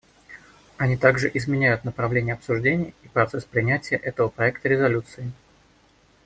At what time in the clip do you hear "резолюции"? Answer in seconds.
4.67-5.31